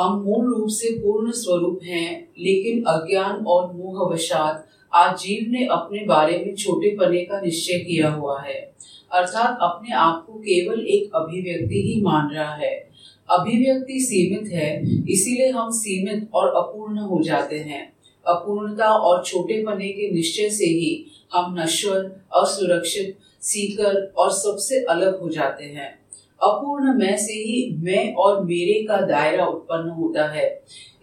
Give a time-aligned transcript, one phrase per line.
[0.00, 6.06] हम मूल रूप से पूर्ण स्वरूप हैं, लेकिन अज्ञान और मोहवशात आज जीव ने अपने
[6.06, 8.72] बारे में छोटे पने का निश्चय किया हुआ है।
[9.12, 12.90] अर्थात अपने आप को केवल एक अभिव्यक्ति ही मान रहा है।
[13.30, 14.82] अभिव्यक्ति सीमित है,
[15.12, 17.92] इसीलिए हम सीमित और अपूर्ण हो जाते हैं।
[18.26, 25.20] अपूर्णता और छोटे पने के निश्चय से ही हम नश्वर, असुरक्षित, सीकर और सबसे अलग
[25.20, 25.99] हो जाते हैं।
[26.42, 30.46] अपूर्ण मैं से ही मैं और मेरे का दायरा उत्पन्न होता है।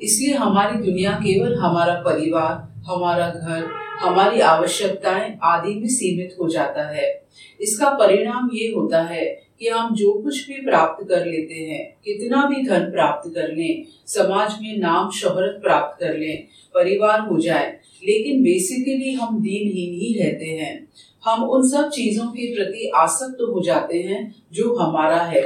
[0.02, 2.54] इसलिए हमारी दुनिया केवल हमारा परिवार,
[2.88, 7.24] हमारा घर हमारी आवश्यकताएँ आदि में सीमित हो जाता है।
[7.62, 12.46] इसका परिणाम ये होता है कि हम जो कुछ भी प्राप्त कर लेते हैं, कितना
[12.46, 17.80] भी धन प्राप्त कर लें, समाज में नाम शोहरत प्राप्त कर लें, परिवार हो जाए,
[18.08, 20.88] लेकिन बेसिकली हम दीनहीन ही नहीं रहते हैं।
[21.26, 25.42] हम उन सब चीज़ों के प्रति आसक्त हो जाते हैं जो हमारा है।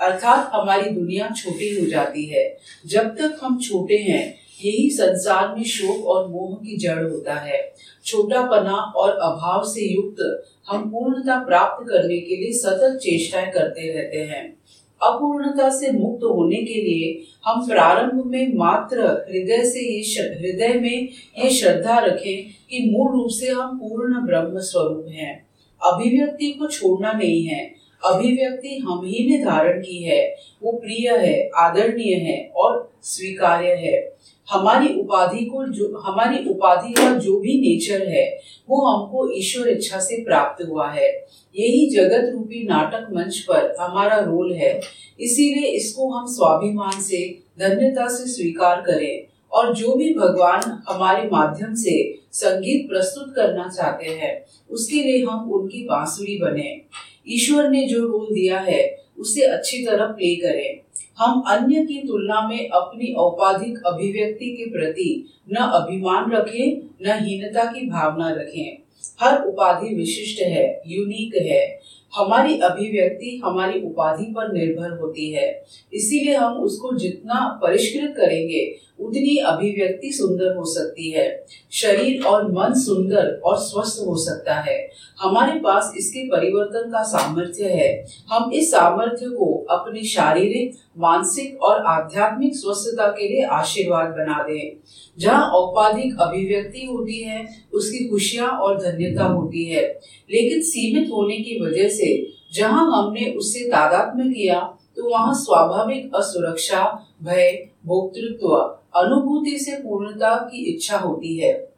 [0.00, 4.34] अर्थात हमारी दुनिया छोटी हो जाती है। जब तक हम छोटे हैं
[4.64, 7.72] यही संसार में शोक और मोह की जड़ होता है।
[8.04, 13.92] छोटा पना और अभाव से युक्त हम पूर्णता प्राप्त करने के लिए सतत चेष्टाएँ करते
[13.92, 14.62] रहते हैं।
[15.02, 21.08] अपूर्णता से मुक्त होने के लिए हम प्रारंभ में मात्र हृदय से ये हृदय में
[21.38, 25.46] ये श्रद्धा रखें कि मूल रूप से हम पूर्ण ब्रह्म स्वरूप हैं।
[25.84, 31.50] अभिव्यक्ति को छोड़ना नहीं है। अभिव्यक्ति हम ही ने धारण की है। वो प्रिय है,
[31.56, 38.08] आदरणीय है और स्वीकार्य है। हमारी उपाधि को जो, हमारी उपाधि का जो भी नेचर
[38.08, 38.40] है,
[38.70, 41.08] वो हमको ईश्वर इच्छा से प्राप्त हुआ है।
[41.56, 44.80] यही जगत रूपी नाटक मंच पर हमारा रोल है।
[45.20, 51.74] इसीलिए इसको हम स्वाभिमान से, धन्यता से स्वीकार करें और जो भी भगवान हमारे माध्यम
[51.74, 56.80] से संगीत प्रस्तुत करना चाहते हैं, उसके लिए हम उनकी बांसुरी बने।
[57.28, 60.80] ईश्वर ने जो रोल दिया है, उसे अच्छी तरह प्ले करें।
[61.18, 67.64] हम अन्य की तुलना में अपनी औपाधिक अभिव्यक्ति के प्रति न अभिमान रखें, न हीनता
[67.64, 68.78] की भावना रखें।
[69.20, 71.80] हर उपाधि विशिष्ट है यूनिक है।
[72.14, 79.36] हमारी अभिव्यक्ति हमारी उपाधि पर निर्भर होती है। इसीलिए हम उसको जितना परिष्कृत करेंगे उतनी
[79.36, 84.90] अभिव्यक्ति सुंदर हो सकती है। शरीर और मन सुंदर और स्वस्थ हो सकता है।
[85.20, 91.84] हमारे पास इसके परिवर्तन का सामर्थ्य है। हम इस सामर्थ्य को अपनी शारीरिक, मानसिक और
[91.84, 94.76] आध्यात्मिक स्वस्थता के लिए आशीर्वाद बना दें।
[95.18, 101.60] जहाँ औपाधिक अभिव्यक्ति होती है, उसकी खुशियाँ और धन्यता होती है। लेकिन सीमित होने की
[101.60, 109.76] वजह से जहाँ हमने उससे तादात्म्य किया तो वहाँ स्वाभाविक असुरक्षा, भय, भोक्तृत्व अनुभूति से
[109.76, 111.72] पूर्णता की इच्छा होती है।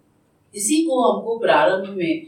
[0.55, 2.23] इसी को हमको प्रारंभ में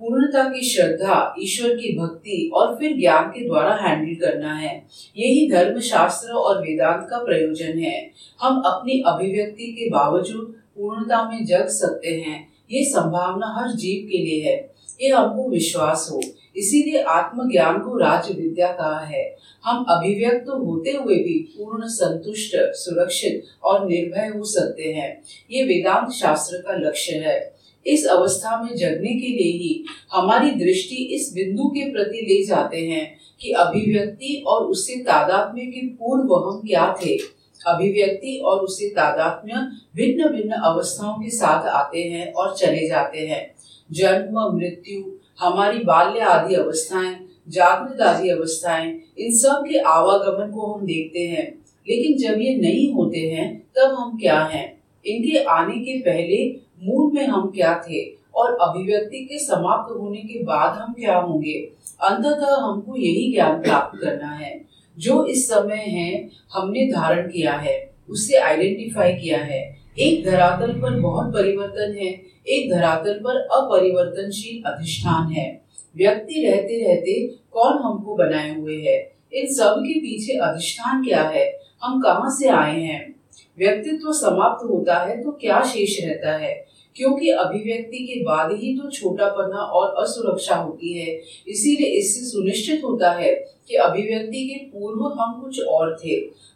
[0.00, 4.86] पूर्णता की श्रद्धा, ईश्वर की भक्ति और फिर ज्ञान के द्वारा हैंडल करना है।
[5.16, 11.44] यही धर्म शास्त्र और वेदांत का प्रयोजन है। हम अपनी अभिव्यक्ति के बावजूद पूर्णता में
[11.44, 16.20] जग सकते हैं। ये संभावना हर जीव के लिए है। ये हमको विश्वास हो।
[16.56, 23.44] इसीलिए आत्मज्ञान को राज विद्या कहा है। हम अभिव्यक्त होते हुए भी पूर्ण संतुष्ट, सुरक्षित
[23.64, 29.08] और निर्भय हो सकते हैं। ये वेदांत शास्त्र का लक्ष्य है। इस अवस्था में जगने
[29.08, 34.64] के लिए ही हमारी दृष्टि इस बिंदु के प्रति ले जाते हैं कि अभिव्यक्ति और
[34.64, 37.18] उससे तादात्म्य के पूर्व हम क्या थे।
[37.66, 39.54] अभिव्यक्ति और उससे तादात्म्य
[39.96, 43.54] भिन्न भिन्न अवस्थाओं के साथ आते हैं और चले जाते हैं।
[43.92, 47.16] जन्म, मृत्यु, हमारी बाल्य आदि अवस्थाएँ,
[47.48, 51.58] जागृत आदि अवस्थाएँ, इन सब के आवागमन को हम देखते हैं।
[51.88, 54.82] लेकिन जब ये नहीं होते हैं, तब हम क्या हैं?
[55.06, 58.22] इनके आने के पहले मूल में हम क्या थे?
[58.34, 61.72] और अभिव्यक्ति के समाप्त होने के बाद हम क्या होंगे?
[62.00, 64.64] अंततः हमको यही ज्ञान प्राप्त करना है।
[64.98, 71.00] जो इस समय है, हमने धारण किया है उससे आइडेंटिफाई किया है। एक धरातल पर
[71.00, 75.62] बहुत परिवर्तन है, एक धरातल पर अपरिवर्तनशील अधिष्ठान है।
[75.96, 79.12] व्यक्ति रहते रहते कौन हमको बनाए हुए है?
[79.32, 81.58] इन सब के पीछे अधिष्ठान क्या है?
[81.82, 83.14] हम कहाँ से आए हैं?
[83.58, 86.66] व्यक्तित्व समाप्त होता है तो क्या शेष रहता है?
[86.96, 92.80] क्योंकि अभिव्यक्ति के बाद ही तो छोटा छोटापना और असुरक्षा होती है। इसीलिए इससे सुनिश्चित
[92.84, 93.34] होता है
[93.68, 96.10] कि अभिव्यक्ति के पूर्व हम कुछ और थे।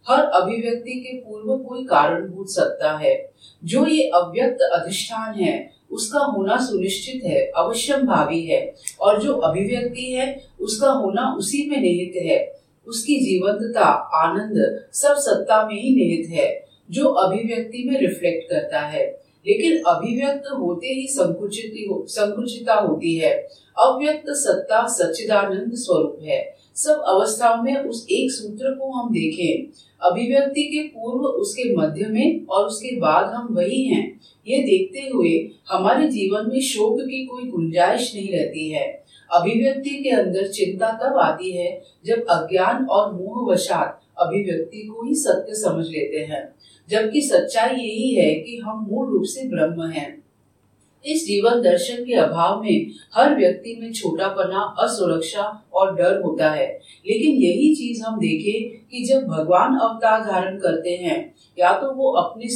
[0.08, 3.32] हर अभिव्यक्ति के पूर्व कोई कारण भूत सकता है।
[3.64, 10.12] जो ये अव्यक्त अधिष्ठान है, उसका होना सुनिश्चित है अवश्यम भावी है। और जो अभिव्यक्ति
[10.12, 13.84] है, उसका होना उसी में निहित है। उसकी जीवंतता,
[14.14, 20.52] आनंद सब सत्ता में ही निहित है, जो अभिव्यक्ति में रिफ्लेक्ट करता है। लेकिन अभिव्यक्त
[20.52, 23.48] होते ही संकुचित हो, संकुचिता होती है।
[23.78, 30.62] अव्यक्त सत्ता सच्चिदानंद स्वरूप है। सब अवस्थाओं में उस एक सूत्र को हम देखें। अभिव्यक्ति
[30.62, 36.08] के पूर्व उसके मध्य में और उसके बाद हम वही हैं। ये देखते हुए हमारे
[36.08, 41.50] जीवन में शोक की कोई गुंजाइश नहीं रहती है। अभिव्यक्ति के अंदर चिंता तब आती
[41.50, 46.54] है जब अज्ञान और मोह वशात अभिव्यक्ति को ही सत्य समझ लेते हैं।
[46.88, 50.15] जबकि सच्चाई यही है कि हम मूल रूप से ब्रह्म हैं।
[51.04, 56.80] इस जीवन दर्शन के अभाव में हर व्यक्ति में छोटापना, असुरक्षा और डर होता है।
[57.06, 62.10] लेकिन यही चीज़ हम देखें कि जब भगवान अवतार धारण करते हैं, या तो वो
[62.12, 62.46] अपने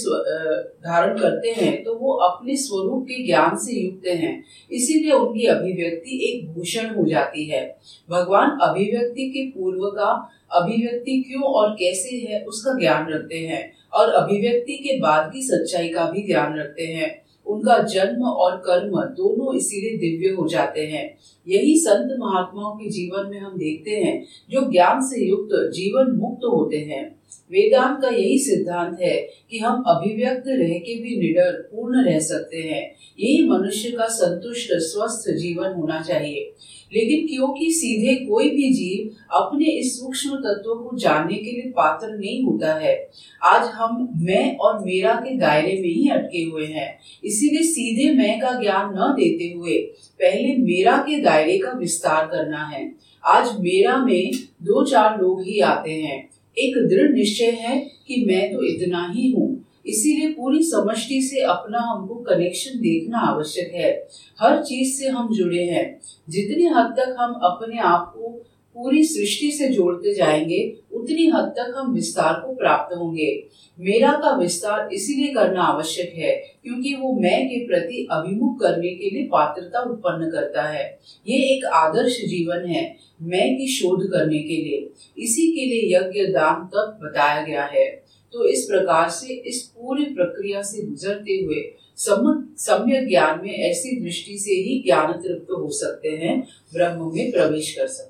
[0.70, 6.28] धारण करते हैं तो वो अपने स्वरूप के ज्ञान से युक्त हैं। इसीलिए उनकी अभिव्यक्ति
[6.28, 7.76] एक भूषण हो जाती है।
[8.10, 14.10] भगवान अभिव्यक्ति के पूर्व का अभिव्यक्ति क्यों और कैसे है, उसका ज्ञान रखते हैं। और
[14.10, 19.56] अभिव्यक्ति के बाद की सच्चाई का भी ज्ञान रखते हैं। उनका जन्म और कर्म दोनों
[19.56, 24.72] इसीलिए दिव्य हो जाते हैं। यही संत महात्माओं के जीवन में हम देखते हैं, जो
[24.72, 27.20] ज्ञान से युक्त, जीवन मुक्त होते हैं।
[27.52, 32.56] वेदांत का यही सिद्धांत है कि हम अभिव्यक्त रह के भी निडर, पूर्ण रह सकते
[32.56, 36.52] हैं। यही मनुष्य का संतुष्ट, स्वस्थ जीवन होना चाहिए।
[36.92, 42.08] लेकिन क्योंकि सीधे कोई भी जीव अपने इस सूक्ष्म तत्व को जानने के लिए पात्र
[42.10, 42.94] नहीं होता है,
[43.42, 46.88] आज हम मैं और मेरा के दायरे में ही अटके हुए हैं।
[47.24, 49.78] इसीलिए सीधे मैं का ज्ञान न देते हुए
[50.20, 52.90] पहले मेरा के दायरे का विस्तार करना है।
[53.24, 54.30] आज मेरा में
[54.62, 56.18] दो चार लोग ही आते हैं।
[56.56, 57.78] एक दृढ़ निश्चय है
[58.08, 59.49] कि मैं तो इतना ही हूँ।
[59.86, 64.08] इसीलिए पूरी समष्टि से अपना हमको कनेक्शन देखना आवश्यक है।
[64.40, 68.28] हर चीज़ से हम जुड़े हैं। जितनी हद तक हम अपने आप को
[68.74, 73.46] पूरी सृष्टि से जोड़ते जाएँगे, उतनी हद तक हम विस्तार को प्राप्त होंगे।
[73.80, 79.10] मेरा का विस्तार इसीलिए करना आवश्यक है, क्योंकि वो मैं के प्रति अभिमुख करने के
[79.10, 80.98] लिए पात्रता उत्पन्न करता है।
[81.28, 86.32] ये एक आदर्श जीवन है, मैं की शोध करने के लिए। इसी के लिए यज्ञ,
[86.32, 91.76] दान तक बताया गया है। तो इस प्रकार से इस पूरी प्रक्रिया से गुजरते हुए
[91.96, 97.74] सम्य ज्ञान में ऐसी दृष्टि से ही ज्ञान तृप्त हो सकते हैं, ब्रह्म में प्रवेश
[97.74, 98.09] कर सकते